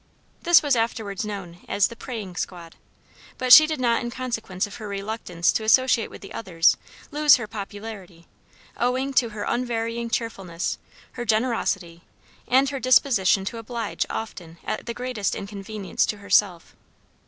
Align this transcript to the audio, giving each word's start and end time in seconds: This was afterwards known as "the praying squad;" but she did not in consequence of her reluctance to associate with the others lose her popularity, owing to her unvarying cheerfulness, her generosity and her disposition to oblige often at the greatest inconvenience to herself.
This 0.41 0.63
was 0.63 0.75
afterwards 0.75 1.25
known 1.27 1.59
as 1.69 1.87
"the 1.89 1.95
praying 1.95 2.35
squad;" 2.35 2.73
but 3.37 3.53
she 3.53 3.67
did 3.67 3.79
not 3.79 4.01
in 4.01 4.09
consequence 4.09 4.65
of 4.65 4.77
her 4.77 4.87
reluctance 4.87 5.51
to 5.51 5.63
associate 5.63 6.09
with 6.09 6.21
the 6.21 6.33
others 6.33 6.75
lose 7.11 7.35
her 7.35 7.45
popularity, 7.45 8.25
owing 8.77 9.13
to 9.13 9.29
her 9.29 9.43
unvarying 9.43 10.09
cheerfulness, 10.09 10.79
her 11.11 11.23
generosity 11.23 12.01
and 12.47 12.69
her 12.69 12.79
disposition 12.79 13.45
to 13.45 13.59
oblige 13.59 14.07
often 14.09 14.57
at 14.63 14.87
the 14.87 14.95
greatest 14.95 15.35
inconvenience 15.35 16.07
to 16.07 16.17
herself. 16.17 16.75